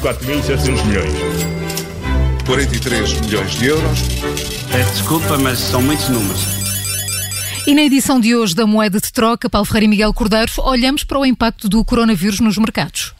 4.700 0.00 0.86
milhões. 0.86 1.12
43 2.46 3.20
milhões 3.20 3.50
de 3.52 3.66
euros. 3.66 3.98
Peço 4.72 4.92
desculpa, 4.92 5.36
mas 5.36 5.58
são 5.58 5.82
muitos 5.82 6.08
números. 6.08 6.40
E 7.66 7.74
na 7.74 7.82
edição 7.82 8.18
de 8.18 8.34
hoje 8.34 8.54
da 8.54 8.66
Moeda 8.66 8.98
de 8.98 9.12
Troca, 9.12 9.50
Paulo 9.50 9.66
Ferreira 9.66 9.84
e 9.84 9.88
Miguel 9.88 10.14
Cordeiro, 10.14 10.50
olhamos 10.58 11.04
para 11.04 11.18
o 11.18 11.26
impacto 11.26 11.68
do 11.68 11.84
coronavírus 11.84 12.40
nos 12.40 12.56
mercados. 12.56 13.14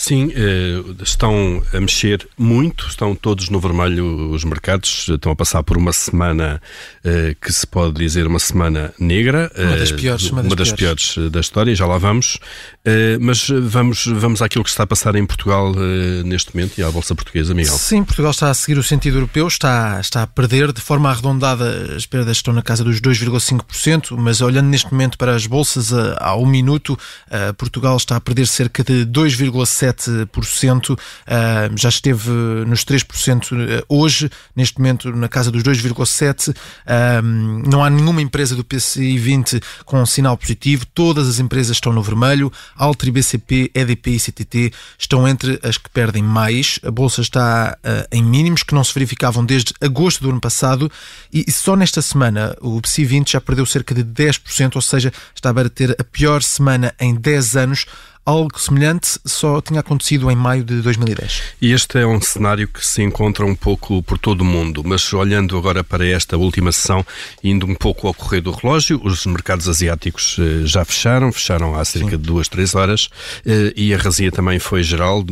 Sim, 0.00 0.30
eh, 0.32 1.02
estão 1.02 1.60
a 1.74 1.80
mexer 1.80 2.24
muito, 2.38 2.86
estão 2.86 3.16
todos 3.16 3.48
no 3.48 3.58
vermelho 3.58 4.30
os 4.30 4.44
mercados, 4.44 5.08
estão 5.08 5.32
a 5.32 5.34
passar 5.34 5.64
por 5.64 5.76
uma 5.76 5.92
semana 5.92 6.62
eh, 7.04 7.34
que 7.40 7.52
se 7.52 7.66
pode 7.66 7.94
dizer 7.94 8.24
uma 8.24 8.38
semana 8.38 8.94
negra. 8.96 9.50
Uma 9.58 9.76
das 9.76 9.90
piores, 9.90 10.30
uma 10.30 10.42
das, 10.44 10.52
uma 10.52 10.56
das 10.56 10.72
piores. 10.72 11.14
piores. 11.14 11.32
da 11.32 11.40
história, 11.40 11.74
já 11.74 11.84
lá 11.84 11.98
vamos. 11.98 12.38
Eh, 12.84 13.18
mas 13.20 13.48
vamos, 13.48 14.06
vamos 14.06 14.40
àquilo 14.40 14.62
que 14.62 14.70
está 14.70 14.84
a 14.84 14.86
passar 14.86 15.16
em 15.16 15.26
Portugal 15.26 15.74
neste 16.24 16.54
momento 16.54 16.78
e 16.78 16.82
à 16.84 16.90
Bolsa 16.92 17.16
Portuguesa, 17.16 17.52
Miguel. 17.52 17.76
Sim, 17.76 18.04
Portugal 18.04 18.30
está 18.30 18.50
a 18.50 18.54
seguir 18.54 18.78
o 18.78 18.84
sentido 18.84 19.16
europeu, 19.16 19.48
está, 19.48 19.98
está 20.00 20.22
a 20.22 20.28
perder 20.28 20.72
de 20.72 20.80
forma 20.80 21.10
arredondada, 21.10 21.96
as 21.96 22.06
perdas 22.06 22.36
estão 22.36 22.54
na 22.54 22.62
casa 22.62 22.84
dos 22.84 23.00
2,5%, 23.00 24.16
mas 24.16 24.40
olhando 24.42 24.68
neste 24.68 24.92
momento 24.92 25.18
para 25.18 25.34
as 25.34 25.44
bolsas 25.44 25.92
ao 26.20 26.46
minuto, 26.46 26.96
Portugal 27.56 27.96
está 27.96 28.14
a 28.14 28.20
perder 28.20 28.46
cerca 28.46 28.84
de 28.84 29.04
2,7%. 29.04 29.87
7%, 29.92 30.98
ah, 31.26 31.70
já 31.76 31.88
esteve 31.88 32.30
nos 32.66 32.84
3% 32.84 33.52
ah, 33.52 33.84
hoje, 33.88 34.30
neste 34.54 34.78
momento 34.78 35.10
na 35.14 35.28
casa 35.28 35.50
dos 35.50 35.62
2,7%. 35.62 36.54
Ah, 36.86 37.20
não 37.22 37.82
há 37.82 37.90
nenhuma 37.90 38.22
empresa 38.22 38.54
do 38.54 38.64
PCI 38.64 39.18
20 39.18 39.60
com 39.84 40.00
um 40.00 40.06
sinal 40.06 40.36
positivo, 40.36 40.86
todas 40.86 41.28
as 41.28 41.38
empresas 41.38 41.76
estão 41.76 41.92
no 41.92 42.02
vermelho. 42.02 42.52
Altri, 42.76 43.10
BCP, 43.10 43.70
EDP 43.74 44.10
e 44.10 44.20
CTT 44.20 44.72
estão 44.98 45.26
entre 45.26 45.58
as 45.62 45.78
que 45.78 45.90
perdem 45.90 46.22
mais. 46.22 46.78
A 46.84 46.90
bolsa 46.90 47.20
está 47.20 47.76
em 48.10 48.22
mínimos 48.22 48.62
que 48.62 48.74
não 48.74 48.84
se 48.84 48.94
verificavam 48.94 49.44
desde 49.44 49.72
agosto 49.80 50.22
do 50.22 50.30
ano 50.30 50.40
passado 50.40 50.90
e 51.32 51.50
só 51.50 51.76
nesta 51.76 52.00
semana 52.02 52.56
o 52.60 52.80
PCI 52.80 53.04
20 53.04 53.32
já 53.32 53.40
perdeu 53.40 53.66
cerca 53.66 53.94
de 53.94 54.04
10%, 54.04 54.76
ou 54.76 54.82
seja, 54.82 55.12
está 55.34 55.50
a 55.50 55.68
ter 55.68 55.96
a 55.98 56.04
pior 56.04 56.42
semana 56.42 56.94
em 57.00 57.14
10 57.14 57.56
anos 57.56 57.86
algo 58.28 58.60
semelhante 58.60 59.18
só 59.24 59.58
tinha 59.62 59.80
acontecido 59.80 60.30
em 60.30 60.36
maio 60.36 60.62
de 60.62 60.82
2010. 60.82 61.44
E 61.62 61.72
este 61.72 61.98
é 61.98 62.06
um 62.06 62.20
cenário 62.20 62.68
que 62.68 62.84
se 62.84 63.02
encontra 63.02 63.46
um 63.46 63.54
pouco 63.54 64.02
por 64.02 64.18
todo 64.18 64.42
o 64.42 64.44
mundo, 64.44 64.82
mas 64.84 65.10
olhando 65.14 65.56
agora 65.56 65.82
para 65.82 66.06
esta 66.06 66.36
última 66.36 66.70
sessão, 66.70 67.02
indo 67.42 67.64
um 67.64 67.74
pouco 67.74 68.06
ao 68.06 68.12
correio 68.12 68.42
do 68.42 68.50
relógio, 68.50 69.00
os 69.02 69.24
mercados 69.24 69.66
asiáticos 69.66 70.36
eh, 70.38 70.66
já 70.66 70.84
fecharam, 70.84 71.32
fecharam 71.32 71.74
há 71.74 71.82
cerca 71.86 72.10
Sim. 72.10 72.16
de 72.18 72.22
duas, 72.22 72.48
três 72.48 72.74
horas, 72.74 73.08
eh, 73.46 73.72
e 73.74 73.94
a 73.94 73.96
razia 73.96 74.30
também 74.30 74.58
foi 74.58 74.82
geral 74.82 75.24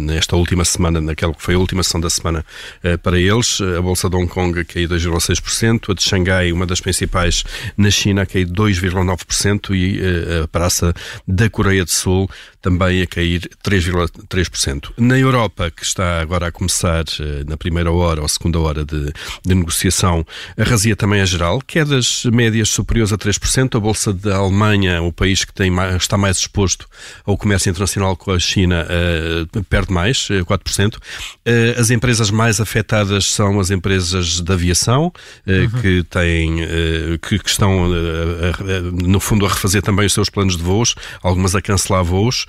nesta 0.00 0.36
última 0.36 0.64
semana, 0.64 1.00
naquela 1.00 1.34
que 1.34 1.42
foi 1.42 1.56
a 1.56 1.58
última 1.58 1.82
sessão 1.82 2.00
da 2.00 2.08
semana 2.08 2.46
eh, 2.84 2.96
para 2.96 3.18
eles. 3.18 3.60
A 3.76 3.82
Bolsa 3.82 4.08
de 4.08 4.14
Hong 4.14 4.28
Kong 4.28 4.64
caiu 4.64 4.88
2,6%, 4.88 5.90
a 5.90 5.94
de 5.94 6.02
Xangai, 6.04 6.52
uma 6.52 6.66
das 6.66 6.80
principais 6.80 7.42
na 7.76 7.90
China, 7.90 8.24
caiu 8.24 8.46
2,9% 8.46 9.74
e 9.74 10.00
a 10.44 10.46
praça 10.46 10.94
da 11.26 11.50
Coreia 11.50 11.84
do 11.84 11.90
Sul 11.90 12.27
também 12.60 13.02
a 13.02 13.06
cair 13.06 13.48
3,3%. 13.64 14.90
Na 14.96 15.18
Europa, 15.18 15.70
que 15.70 15.84
está 15.84 16.20
agora 16.20 16.48
a 16.48 16.52
começar 16.52 17.04
eh, 17.20 17.44
na 17.46 17.56
primeira 17.56 17.90
hora 17.90 18.20
ou 18.20 18.28
segunda 18.28 18.58
hora 18.58 18.84
de, 18.84 19.12
de 19.44 19.54
negociação, 19.54 20.26
a 20.56 20.64
razia 20.64 20.96
também 20.96 21.20
é 21.20 21.26
geral, 21.26 21.60
quedas 21.66 22.24
médias 22.24 22.68
superiores 22.68 23.12
a 23.12 23.18
3%. 23.18 23.76
A 23.76 23.80
Bolsa 23.80 24.12
da 24.12 24.36
Alemanha, 24.36 25.02
o 25.02 25.12
país 25.12 25.44
que 25.44 25.52
tem 25.52 25.72
está 25.96 26.18
mais 26.18 26.38
exposto 26.38 26.86
ao 27.24 27.36
comércio 27.36 27.70
internacional 27.70 28.16
com 28.16 28.32
a 28.32 28.38
China, 28.38 28.86
uh, 28.86 29.64
perde 29.64 29.92
mais, 29.92 30.28
4%. 30.28 30.96
Uh, 30.96 31.00
as 31.78 31.90
empresas 31.90 32.30
mais 32.30 32.60
afetadas 32.60 33.26
são 33.26 33.60
as 33.60 33.70
empresas 33.70 34.40
de 34.40 34.52
aviação, 34.52 35.06
uh, 35.06 35.50
uhum. 35.50 35.80
que 35.80 36.02
têm, 36.04 36.58
que, 37.22 37.38
que, 37.38 37.48
estão, 37.48 37.88
no 38.92 39.20
fundo, 39.20 39.46
a 39.46 39.48
refazer 39.48 39.82
também 39.82 40.06
os 40.06 40.12
seus 40.12 40.28
planos 40.28 40.56
de 40.56 40.62
voos, 40.62 40.94
algumas 41.22 41.54
a 41.54 41.62
cancelar 41.62 42.02
voos 42.02 42.17
voos, 42.18 42.46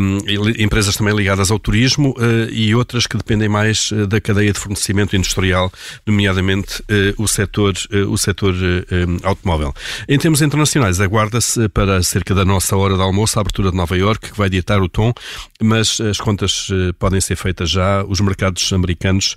um, 0.00 0.18
empresas 0.58 0.96
também 0.96 1.14
ligadas 1.14 1.50
ao 1.50 1.58
turismo 1.58 2.14
uh, 2.18 2.50
e 2.50 2.74
outras 2.74 3.06
que 3.06 3.16
dependem 3.16 3.48
mais 3.48 3.90
uh, 3.90 4.06
da 4.06 4.20
cadeia 4.20 4.52
de 4.52 4.58
fornecimento 4.58 5.14
industrial, 5.14 5.70
nomeadamente 6.06 6.80
uh, 6.82 7.22
o 7.22 7.28
setor, 7.28 7.74
o 8.08 8.16
setor 8.16 8.54
um, 8.54 9.18
automóvel. 9.22 9.74
Em 10.08 10.18
termos 10.18 10.40
internacionais, 10.40 11.00
aguarda-se 11.00 11.68
para 11.68 12.02
cerca 12.02 12.34
da 12.34 12.44
nossa 12.44 12.76
hora 12.76 12.94
de 12.94 13.02
almoço 13.02 13.38
a 13.38 13.42
abertura 13.42 13.70
de 13.70 13.76
Nova 13.76 13.96
Iorque, 13.96 14.30
que 14.30 14.38
vai 14.38 14.48
ditar 14.48 14.80
o 14.80 14.88
tom, 14.88 15.12
mas 15.60 16.00
as 16.00 16.18
contas 16.18 16.68
podem 16.98 17.20
ser 17.20 17.36
feitas 17.36 17.70
já. 17.70 18.04
Os 18.04 18.20
mercados 18.20 18.72
americanos 18.72 19.36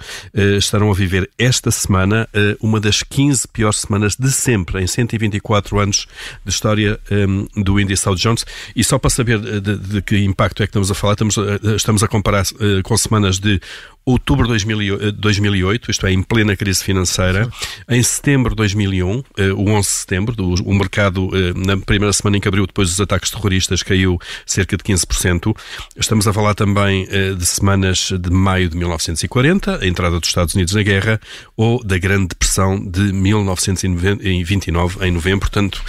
estarão 0.58 0.90
a 0.92 0.94
viver 0.94 1.30
esta 1.38 1.72
semana 1.72 2.28
uma 2.62 2.80
das 2.80 3.04
15 3.04 3.48
piores 3.48 3.82
semanas 3.82 4.16
de 4.16 4.32
sempre, 4.32 4.82
em 4.82 4.88
124 4.88 5.80
anos 5.80 6.08
de 6.44 6.52
história 6.52 7.00
um, 7.12 7.64
do 7.64 7.80
índice 7.80 8.06
Dow 8.06 8.16
Jones. 8.16 8.46
E 8.76 8.84
só 8.84 8.98
para 8.98 9.10
saber 9.10 9.55
de, 9.60 9.78
de, 9.78 10.02
que 10.02 10.18
impacto 10.18 10.64
é 10.64 10.66
que 10.66 10.72
estamos 10.72 10.92
a 10.92 10.96
falar, 10.96 11.14
estamos, 11.14 11.36
estamos 11.76 12.04
a 12.04 12.08
comparar 12.08 12.44
uh, 12.44 12.84
com 12.84 12.98
semanas 12.98 13.40
de 13.40 13.60
outubro 14.06 14.48
de 14.48 15.12
2008, 15.14 15.90
isto 15.90 16.06
é, 16.06 16.12
em 16.12 16.22
plena 16.22 16.56
crise 16.56 16.84
financeira, 16.84 17.50
em 17.90 18.04
setembro 18.04 18.52
de 18.52 18.58
2001, 18.58 19.24
eh, 19.38 19.52
o 19.52 19.68
11 19.70 19.88
de 19.88 19.96
setembro, 19.96 20.36
o 20.64 20.74
mercado, 20.76 21.32
eh, 21.34 21.54
na 21.56 21.76
primeira 21.76 22.14
semana 22.14 22.38
em 22.38 22.40
que 22.40 22.48
abriu, 22.48 22.68
depois 22.68 22.90
dos 22.90 23.02
ataques 23.02 23.32
terroristas, 23.32 23.82
caiu 23.82 24.20
cerca 24.46 24.78
de 24.78 24.84
15%. 24.84 25.58
Estamos 25.98 26.28
a 26.28 26.34
falar 26.34 26.54
também 26.54 27.08
eh, 27.10 27.34
de 27.34 27.46
semanas 27.48 28.12
de 28.12 28.30
maio 28.30 28.70
de 28.70 28.78
1940, 28.78 29.80
a 29.82 29.88
entrada 29.88 30.20
dos 30.20 30.30
Estados 30.30 30.54
Unidos 30.54 30.76
na 30.76 30.84
guerra, 30.84 31.20
ou 31.58 31.84
da 31.84 31.98
Grande 31.98 32.28
Depressão 32.28 32.80
de 32.80 33.12
1929, 33.12 35.04
em 35.04 35.12
novembro. 35.12 35.50
Portanto, 35.50 35.84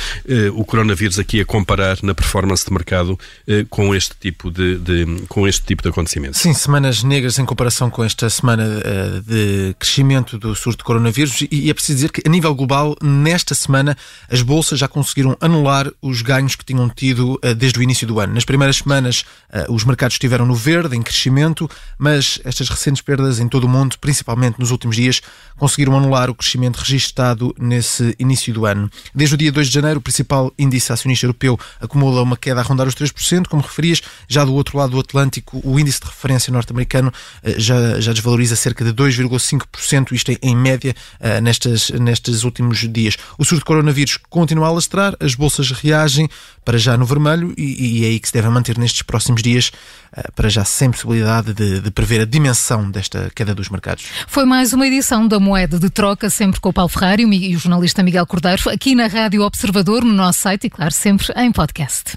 o 0.54 0.64
coronavírus 0.64 1.18
aqui 1.18 1.40
a 1.40 1.44
comparar 1.44 1.98
na 2.02 2.14
performance 2.14 2.64
de 2.64 2.72
mercado 2.72 3.18
com 3.64 3.94
este 3.94 4.14
tipo 4.16 4.50
de, 4.50 4.78
de 4.78 5.22
com 5.28 5.46
este 5.46 5.62
tipo 5.62 5.82
de 5.82 5.88
acontecimentos. 5.88 6.40
Sim, 6.40 6.52
semanas 6.52 7.02
negras 7.02 7.38
em 7.38 7.44
comparação 7.44 7.90
com 7.90 8.04
esta 8.04 8.28
semana 8.28 8.64
uh, 8.64 9.20
de 9.22 9.74
crescimento 9.78 10.38
do 10.38 10.54
surto 10.54 10.78
de 10.78 10.84
coronavírus 10.84 11.42
e 11.50 11.70
é 11.70 11.74
preciso 11.74 11.96
dizer 11.96 12.12
que, 12.12 12.22
a 12.26 12.30
nível 12.30 12.54
global, 12.54 12.96
nesta 13.02 13.54
semana, 13.54 13.96
as 14.30 14.42
bolsas 14.42 14.78
já 14.78 14.88
conseguiram 14.88 15.36
anular 15.40 15.90
os 16.02 16.22
ganhos 16.22 16.56
que 16.56 16.64
tinham 16.64 16.88
tido 16.88 17.34
uh, 17.34 17.54
desde 17.54 17.78
o 17.78 17.82
início 17.82 18.06
do 18.06 18.20
ano. 18.20 18.34
Nas 18.34 18.44
primeiras 18.44 18.76
semanas, 18.76 19.24
os 19.68 19.84
mercados 19.84 20.14
estiveram 20.14 20.44
no 20.44 20.54
verde, 20.54 20.96
em 20.96 21.02
crescimento, 21.02 21.68
mas 21.98 22.38
estas 22.44 22.68
recentes 22.68 23.00
perdas 23.02 23.40
em 23.40 23.48
todo 23.48 23.64
o 23.64 23.68
mundo, 23.68 23.96
principalmente 23.98 24.58
nos 24.58 24.70
últimos 24.70 24.96
dias, 24.96 25.22
conseguiram 25.56 25.96
anular 25.96 26.28
o 26.28 26.34
crescimento 26.34 26.76
registado 26.76 27.54
nesse 27.58 28.14
início 28.18 28.52
do 28.52 28.66
ano. 28.66 28.90
Desde 29.14 29.34
o 29.34 29.38
dia 29.38 29.52
2 29.52 29.68
de 29.68 29.74
janeiro, 29.74 29.98
o 29.98 30.02
principal 30.02 30.52
índice 30.58 30.92
acionista 30.92 31.26
europeu 31.26 31.58
acumula 31.80 32.22
uma 32.22 32.36
queda 32.36 32.60
a 32.60 32.62
rondar 32.62 32.86
os 32.86 32.94
3%, 32.94 33.45
como 33.48 33.62
referias. 33.62 34.02
Já 34.28 34.44
do 34.44 34.54
outro 34.54 34.78
lado 34.78 34.90
do 34.90 35.00
Atlântico, 35.00 35.60
o 35.64 35.78
índice 35.78 36.00
de 36.00 36.06
referência 36.06 36.52
norte-americano 36.52 37.12
já 37.56 37.76
já, 38.00 38.12
desvaloriza 38.12 38.56
cerca 38.56 38.84
de 38.84 38.92
2,5%, 38.92 40.12
isto 40.12 40.32
em, 40.32 40.38
em 40.42 40.56
média, 40.56 40.94
uh, 41.20 41.40
nestes, 41.40 41.90
nestes 41.90 42.44
últimos 42.44 42.78
dias. 42.90 43.16
O 43.38 43.44
surto 43.44 43.60
de 43.60 43.64
coronavírus 43.64 44.18
continua 44.28 44.68
a 44.68 44.70
lastrar, 44.70 45.14
as 45.20 45.34
bolsas 45.34 45.70
reagem 45.70 46.28
para 46.64 46.78
já 46.78 46.96
no 46.96 47.04
vermelho 47.04 47.54
e, 47.56 48.00
e 48.00 48.04
é 48.04 48.08
aí 48.08 48.20
que 48.20 48.28
se 48.28 48.34
deve 48.34 48.48
manter 48.48 48.76
nestes 48.78 49.02
próximos 49.02 49.42
dias, 49.42 49.70
uh, 50.16 50.32
para 50.34 50.48
já 50.48 50.64
sem 50.64 50.90
possibilidade 50.90 51.52
de, 51.52 51.80
de, 51.80 51.90
prever 51.90 52.20
a 52.20 52.24
dimensão 52.24 52.90
desta 52.90 53.30
queda 53.34 53.54
dos 53.54 53.68
mercados. 53.68 54.06
Foi 54.26 54.44
mais 54.44 54.72
uma 54.72 54.86
edição 54.86 55.26
da 55.26 55.38
Moeda 55.38 55.78
de 55.78 55.90
Troca, 55.90 56.30
sempre 56.30 56.60
com 56.60 56.70
o 56.70 56.72
Paulo 56.72 56.88
Ferrari 56.88 57.22
e 57.22 57.56
o 57.56 57.58
jornalista 57.58 58.02
Miguel 58.02 58.26
Cordeiro, 58.26 58.70
aqui 58.70 58.94
na 58.94 59.06
Rádio 59.06 59.42
Observador, 59.42 60.04
no 60.04 60.12
nosso 60.12 60.40
site 60.40 60.64
e, 60.64 60.70
claro, 60.70 60.92
sempre 60.92 61.26
em 61.36 61.52
podcast. 61.52 62.16